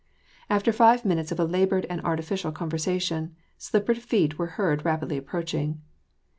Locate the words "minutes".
1.05-1.31